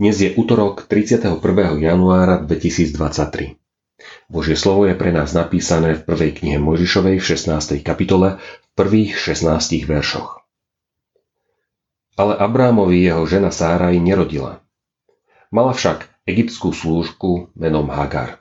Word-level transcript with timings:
Dnes 0.00 0.16
je 0.16 0.32
útorok 0.32 0.88
31. 0.88 1.36
januára 1.76 2.40
2023. 2.40 3.60
Božie 4.32 4.56
slovo 4.56 4.88
je 4.88 4.96
pre 4.96 5.12
nás 5.12 5.36
napísané 5.36 5.92
v 5.92 6.08
prvej 6.08 6.40
knihe 6.40 6.56
Mojžišovej 6.56 7.20
v 7.20 7.24
16. 7.36 7.84
kapitole 7.84 8.40
v 8.40 8.66
prvých 8.72 9.12
16 9.12 9.84
veršoch. 9.84 10.40
Ale 12.16 12.32
Abrámovi 12.40 13.04
jeho 13.04 13.28
žena 13.28 13.52
Sáraj 13.52 14.00
nerodila. 14.00 14.64
Mala 15.52 15.76
však 15.76 16.08
egyptskú 16.24 16.72
slúžku 16.72 17.52
menom 17.60 17.92
Hagar. 17.92 18.40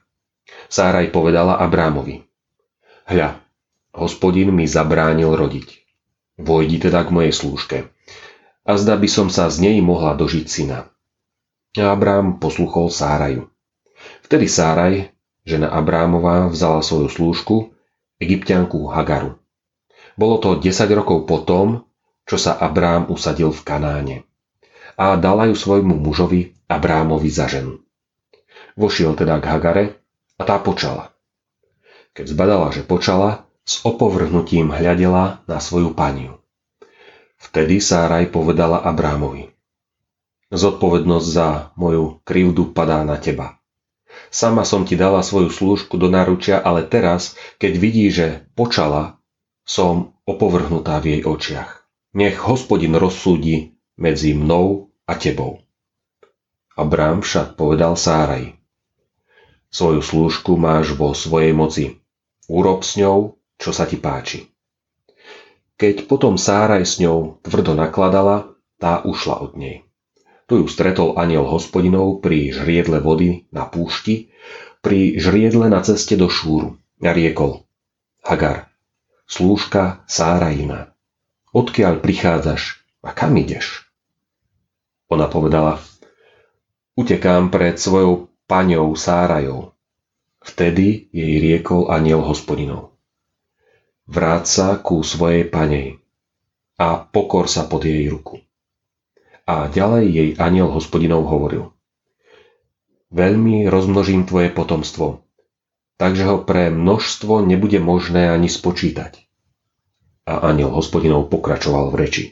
Sáraj 0.72 1.12
povedala 1.12 1.60
Abrámovi. 1.60 2.24
Hľa, 3.04 3.36
hospodin 3.92 4.56
mi 4.56 4.64
zabránil 4.64 5.36
rodiť. 5.36 5.84
Vojdi 6.40 6.80
teda 6.80 7.04
k 7.04 7.12
mojej 7.12 7.36
slúžke. 7.36 7.78
A 8.68 8.76
zda 8.76 9.00
by 9.00 9.08
som 9.08 9.32
sa 9.32 9.48
z 9.48 9.64
nej 9.64 9.78
mohla 9.80 10.12
dožiť 10.20 10.46
syna. 10.46 10.92
Abrám 11.80 12.44
posluchol 12.44 12.92
Sáraju. 12.92 13.48
Vtedy 14.28 14.52
Sáraj, 14.52 15.14
žena 15.48 15.72
Abrámová, 15.72 16.52
vzala 16.52 16.84
svoju 16.84 17.08
slúžku, 17.08 17.72
egyptianku 18.20 18.92
Hagaru. 18.92 19.40
Bolo 20.18 20.42
to 20.42 20.60
10 20.60 20.74
rokov 20.98 21.30
potom, 21.30 21.88
čo 22.28 22.36
sa 22.36 22.60
Abrám 22.60 23.08
usadil 23.08 23.56
v 23.56 23.62
Kanáne. 23.64 24.18
A 24.98 25.16
dala 25.16 25.48
ju 25.48 25.56
svojmu 25.56 25.96
mužovi 26.02 26.58
Abrámovi 26.68 27.30
za 27.32 27.48
ženu. 27.48 27.80
Vošiel 28.76 29.16
teda 29.16 29.40
k 29.40 29.46
Hagare 29.48 29.86
a 30.36 30.44
tá 30.44 30.60
počala. 30.60 31.14
Keď 32.18 32.34
zbadala, 32.34 32.74
že 32.74 32.82
počala, 32.82 33.46
s 33.62 33.86
opovrhnutím 33.86 34.74
hľadela 34.74 35.46
na 35.46 35.62
svoju 35.62 35.94
paniu. 35.94 36.37
Vtedy 37.38 37.78
Sáraj 37.78 38.34
povedala 38.34 38.82
Abrámovi. 38.82 39.54
Zodpovednosť 40.50 41.28
za 41.28 41.48
moju 41.78 42.24
krivdu 42.26 42.74
padá 42.74 43.06
na 43.06 43.22
teba. 43.22 43.62
Sama 44.34 44.66
som 44.66 44.84
ti 44.84 44.98
dala 44.98 45.22
svoju 45.22 45.54
slúžku 45.54 45.96
do 45.96 46.10
náručia, 46.10 46.58
ale 46.60 46.84
teraz, 46.84 47.38
keď 47.62 47.74
vidí, 47.78 48.10
že 48.10 48.48
počala, 48.58 49.22
som 49.68 50.18
opovrhnutá 50.26 50.98
v 51.04 51.20
jej 51.20 51.22
očiach. 51.24 51.86
Nech 52.18 52.40
hospodin 52.42 52.98
rozsúdi 52.98 53.78
medzi 54.00 54.34
mnou 54.34 54.90
a 55.06 55.14
tebou. 55.16 55.62
Abrám 56.74 57.22
však 57.22 57.60
povedal 57.60 57.94
Sáraj. 57.94 58.58
Svoju 59.68 60.02
slúžku 60.02 60.56
máš 60.56 60.96
vo 60.96 61.12
svojej 61.12 61.52
moci. 61.52 62.00
Urob 62.48 62.88
s 62.88 62.96
ňou, 62.96 63.36
čo 63.60 63.76
sa 63.76 63.84
ti 63.84 64.00
páči. 64.00 64.48
Keď 65.78 66.10
potom 66.10 66.42
Sáraj 66.42 66.90
s 66.90 66.98
ňou 66.98 67.38
tvrdo 67.46 67.78
nakladala, 67.78 68.58
tá 68.82 69.06
ušla 69.06 69.46
od 69.46 69.54
nej. 69.62 69.86
Tu 70.50 70.64
ju 70.64 70.66
stretol 70.66 71.14
aniel 71.22 71.46
hospodinov 71.46 72.26
pri 72.26 72.50
žriedle 72.50 72.98
vody 72.98 73.46
na 73.54 73.70
púšti, 73.70 74.34
pri 74.82 75.22
žriedle 75.22 75.70
na 75.70 75.86
ceste 75.86 76.18
do 76.18 76.34
Šúru 76.34 76.82
a 77.06 77.14
riekol 77.14 77.62
Hagar, 78.26 78.74
slúžka 79.30 80.02
Sárajina, 80.10 80.98
odkiaľ 81.54 82.02
prichádzaš 82.02 82.82
a 83.06 83.14
kam 83.14 83.38
ideš? 83.38 83.86
Ona 85.14 85.30
povedala, 85.30 85.78
utekám 86.98 87.54
pred 87.54 87.78
svojou 87.78 88.34
paňou 88.50 88.98
Sárajou. 88.98 89.78
Vtedy 90.42 91.12
jej 91.14 91.38
riekol 91.38 91.94
aniel 91.94 92.26
hospodinov. 92.26 92.97
Vráť 94.08 94.44
sa 94.48 94.68
ku 94.80 95.04
svojej 95.04 95.44
panej 95.44 96.00
a 96.80 97.04
pokor 97.04 97.52
sa 97.52 97.68
pod 97.68 97.84
jej 97.84 98.08
ruku. 98.08 98.40
A 99.44 99.68
ďalej 99.68 100.06
jej 100.08 100.30
aniel 100.40 100.72
hospodinov 100.72 101.28
hovoril. 101.28 101.76
Veľmi 103.12 103.68
rozmnožím 103.68 104.24
tvoje 104.24 104.48
potomstvo, 104.48 105.28
takže 106.00 106.24
ho 106.24 106.38
pre 106.40 106.72
množstvo 106.72 107.44
nebude 107.44 107.84
možné 107.84 108.32
ani 108.32 108.48
spočítať. 108.48 109.28
A 110.24 110.56
aniel 110.56 110.72
hospodinov 110.72 111.28
pokračoval 111.28 111.92
v 111.92 111.96
reči. 112.00 112.26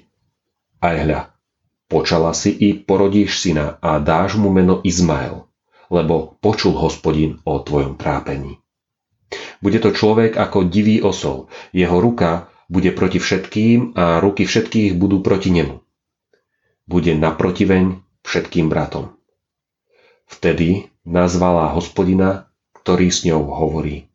Aj 0.80 0.96
hľa, 0.96 1.31
počala 1.91 2.31
si 2.31 2.56
i 2.56 2.72
porodíš 2.72 3.44
syna 3.44 3.84
a 3.84 4.00
dáš 4.00 4.40
mu 4.40 4.47
meno 4.47 4.80
Izmael, 4.80 5.44
lebo 5.91 6.40
počul 6.40 6.72
hospodin 6.80 7.44
o 7.44 7.59
tvojom 7.59 8.00
trápení. 8.00 8.64
Bude 9.60 9.80
to 9.80 9.96
človek 9.96 10.36
ako 10.36 10.68
divý 10.68 11.00
osol, 11.00 11.52
jeho 11.72 12.00
ruka 12.00 12.52
bude 12.68 12.90
proti 12.92 13.22
všetkým 13.22 13.94
a 13.96 14.20
ruky 14.20 14.44
všetkých 14.48 14.98
budú 14.98 15.22
proti 15.22 15.54
nemu 15.54 15.86
bude 16.86 17.18
naprotiveň 17.18 18.02
všetkým 18.22 18.70
bratom. 18.70 19.18
Vtedy 20.26 20.90
nazvala 21.06 21.74
hospodina, 21.74 22.50
ktorý 22.82 23.10
s 23.10 23.26
ňou 23.26 23.46
hovorí. 23.46 24.10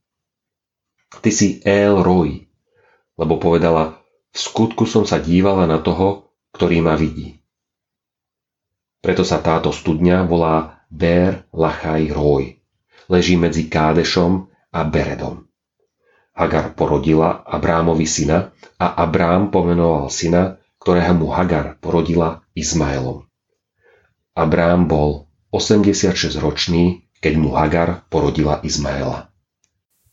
Ty 1.11 1.31
si 1.34 1.59
El 1.67 2.03
Roy, 2.03 2.47
lebo 3.19 3.39
povedala, 3.43 3.99
v 4.31 4.39
skutku 4.39 4.87
som 4.87 5.03
sa 5.03 5.19
dívala 5.19 5.67
na 5.67 5.83
toho, 5.83 6.31
ktorý 6.55 6.79
ma 6.83 6.95
vidí. 6.95 7.43
Preto 9.03 9.27
sa 9.27 9.43
táto 9.43 9.75
studňa 9.75 10.23
volá 10.27 10.87
Ber 10.87 11.50
Lachaj 11.50 12.15
Roy. 12.15 12.62
Leží 13.11 13.34
medzi 13.34 13.67
Kádešom 13.67 14.47
a 14.70 14.81
Beredom. 14.86 15.47
Hagar 16.34 16.72
porodila 16.72 17.42
Abrámovi 17.44 18.06
syna 18.06 18.54
a 18.78 18.86
Abrám 19.03 19.50
pomenoval 19.53 20.08
syna, 20.08 20.56
ktorého 20.81 21.12
mu 21.12 21.28
Hagar 21.28 21.76
porodila 21.82 22.41
Izmaelom. 22.56 23.28
Abrám 24.32 24.88
bol 24.88 25.28
86-ročný, 25.53 27.04
keď 27.20 27.34
mu 27.36 27.53
Hagar 27.53 28.08
porodila 28.08 28.62
Izmaela. 28.64 29.28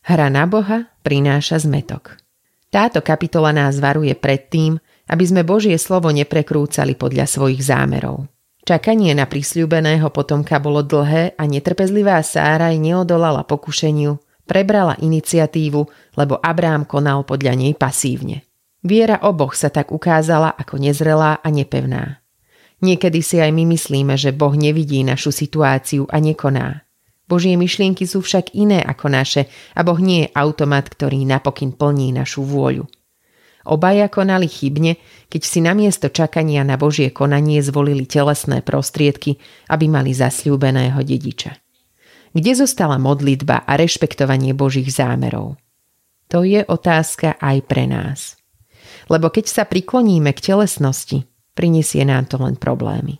Hra 0.04 0.28
na 0.28 0.44
Boha 0.44 0.92
prináša 1.00 1.64
zmetok. 1.64 2.20
Táto 2.68 3.00
kapitola 3.00 3.54
nás 3.54 3.80
varuje 3.80 4.12
pred 4.12 4.52
tým, 4.52 4.76
aby 5.08 5.24
sme 5.24 5.40
Božie 5.40 5.76
slovo 5.80 6.12
neprekrúcali 6.12 6.92
podľa 6.92 7.24
svojich 7.24 7.64
zámerov. 7.64 8.28
Čakanie 8.68 9.16
na 9.16 9.24
prisľúbeného 9.24 10.12
potomka 10.12 10.60
bolo 10.60 10.84
dlhé 10.84 11.32
a 11.40 11.48
netrpezlivá 11.48 12.20
Sáraj 12.20 12.76
neodolala 12.76 13.40
pokušeniu, 13.48 14.20
prebrala 14.48 14.96
iniciatívu, 14.96 15.80
lebo 16.16 16.40
Abrám 16.40 16.88
konal 16.88 17.28
podľa 17.28 17.52
nej 17.52 17.76
pasívne. 17.76 18.48
Viera 18.80 19.20
oboch 19.20 19.52
sa 19.52 19.68
tak 19.68 19.92
ukázala 19.92 20.56
ako 20.56 20.80
nezrelá 20.80 21.44
a 21.44 21.48
nepevná. 21.52 22.24
Niekedy 22.80 23.20
si 23.20 23.36
aj 23.42 23.52
my 23.52 23.68
myslíme, 23.68 24.14
že 24.16 24.32
Boh 24.32 24.54
nevidí 24.54 25.04
našu 25.04 25.34
situáciu 25.34 26.08
a 26.08 26.16
nekoná. 26.22 26.88
Božie 27.28 27.60
myšlienky 27.60 28.08
sú 28.08 28.24
však 28.24 28.56
iné 28.56 28.80
ako 28.80 29.12
naše 29.12 29.52
a 29.76 29.84
Boh 29.84 30.00
nie 30.00 30.24
je 30.24 30.32
automat, 30.32 30.88
ktorý 30.88 31.28
napokyn 31.28 31.76
plní 31.76 32.16
našu 32.16 32.40
vôľu. 32.40 32.88
Obaja 33.68 34.08
konali 34.08 34.48
chybne, 34.48 34.96
keď 35.28 35.42
si 35.44 35.60
namiesto 35.60 36.08
čakania 36.08 36.64
na 36.64 36.80
Božie 36.80 37.12
konanie 37.12 37.60
zvolili 37.60 38.08
telesné 38.08 38.64
prostriedky, 38.64 39.36
aby 39.68 39.92
mali 39.92 40.16
zasľúbeného 40.16 40.96
dediča. 41.04 41.52
Kde 42.36 42.52
zostala 42.54 43.00
modlitba 43.00 43.64
a 43.64 43.72
rešpektovanie 43.78 44.52
Božích 44.52 44.88
zámerov? 44.92 45.56
To 46.28 46.44
je 46.44 46.60
otázka 46.64 47.40
aj 47.40 47.56
pre 47.64 47.88
nás 47.88 48.38
lebo 49.08 49.32
keď 49.32 49.46
sa 49.48 49.62
prikloníme 49.64 50.30
k 50.36 50.44
telesnosti, 50.52 51.24
prinesie 51.56 52.04
nám 52.04 52.28
to 52.28 52.38
len 52.38 52.54
problémy. 52.54 53.18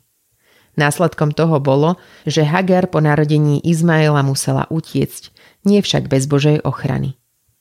Následkom 0.78 1.34
toho 1.34 1.58
bolo, 1.58 1.98
že 2.22 2.46
Hagar 2.46 2.86
po 2.86 3.02
narodení 3.02 3.58
Izmaela 3.66 4.22
musela 4.22 4.70
utiecť, 4.70 5.34
nie 5.66 5.82
však 5.82 6.06
bez 6.06 6.30
Božej 6.30 6.62
ochrany. 6.62 7.18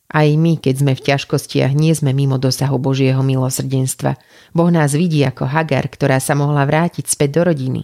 Aj 0.08 0.30
my, 0.30 0.56
keď 0.62 0.76
sme 0.86 0.94
v 0.96 1.04
ťažkostiach, 1.04 1.74
nie 1.76 1.92
sme 1.92 2.16
mimo 2.16 2.40
dosahu 2.40 2.80
Božieho 2.80 3.20
milosrdenstva. 3.26 4.16
Boh 4.56 4.72
nás 4.72 4.96
vidí 4.96 5.26
ako 5.26 5.50
Hagar, 5.50 5.92
ktorá 5.92 6.22
sa 6.24 6.32
mohla 6.38 6.64
vrátiť 6.64 7.10
späť 7.10 7.42
do 7.42 7.52
rodiny. 7.52 7.82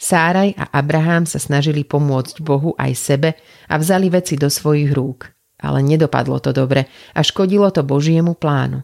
Sáraj 0.00 0.56
a 0.56 0.64
Abraham 0.72 1.28
sa 1.28 1.36
snažili 1.36 1.84
pomôcť 1.84 2.40
Bohu 2.40 2.72
aj 2.80 2.96
sebe 2.96 3.36
a 3.68 3.76
vzali 3.76 4.08
veci 4.08 4.40
do 4.40 4.48
svojich 4.48 4.96
rúk. 4.96 5.28
Ale 5.60 5.84
nedopadlo 5.84 6.40
to 6.40 6.56
dobre 6.56 6.88
a 7.12 7.20
škodilo 7.20 7.68
to 7.68 7.84
Božiemu 7.84 8.32
plánu. 8.32 8.80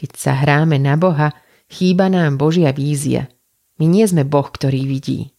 Keď 0.00 0.10
sa 0.16 0.32
hráme 0.32 0.80
na 0.80 0.96
Boha, 0.96 1.36
chýba 1.68 2.08
nám 2.08 2.40
Božia 2.40 2.72
vízia. 2.72 3.28
My 3.76 3.84
nie 3.84 4.08
sme 4.08 4.24
Boh, 4.24 4.48
ktorý 4.48 4.88
vidí. 4.88 5.36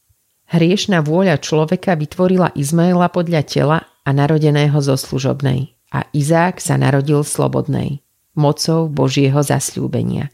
Hriešná 0.54 1.02
vôľa 1.02 1.42
človeka 1.42 1.98
vytvorila 1.98 2.54
Izmaela 2.54 3.10
podľa 3.10 3.42
tela 3.42 3.78
a 4.06 4.10
narodeného 4.14 4.78
zo 4.86 4.94
služobnej. 4.94 5.74
A 5.98 6.06
Izák 6.14 6.62
sa 6.62 6.78
narodil 6.78 7.26
slobodnej, 7.26 8.06
mocou 8.38 8.86
Božieho 8.86 9.42
zasľúbenia. 9.42 10.30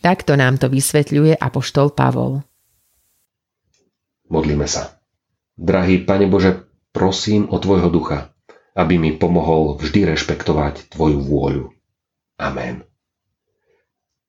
Takto 0.00 0.40
nám 0.40 0.56
to 0.56 0.72
vysvetľuje 0.72 1.36
apoštol 1.36 1.92
Pavol. 1.92 2.45
Modlíme 4.26 4.66
sa. 4.66 4.98
Drahý 5.56 6.02
Pane 6.02 6.26
Bože, 6.26 6.66
prosím 6.90 7.48
o 7.48 7.56
Tvojho 7.62 7.88
ducha, 7.88 8.34
aby 8.76 8.98
mi 9.00 9.14
pomohol 9.14 9.78
vždy 9.78 10.12
rešpektovať 10.12 10.92
Tvoju 10.92 11.22
vôľu. 11.22 11.72
Amen. 12.36 12.84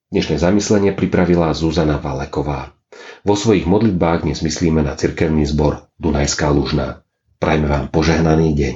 Dnešné 0.08 0.40
zamyslenie 0.40 0.96
pripravila 0.96 1.52
Zuzana 1.52 2.00
Valeková. 2.00 2.72
Vo 3.28 3.36
svojich 3.36 3.68
modlitbách 3.68 4.24
dnes 4.24 4.40
myslíme 4.40 4.80
na 4.80 4.96
cirkevný 4.96 5.44
zbor 5.44 5.92
Dunajská 6.00 6.48
Lužná. 6.48 7.04
Prajme 7.36 7.68
vám 7.68 7.86
požehnaný 7.92 8.56
deň. 8.56 8.74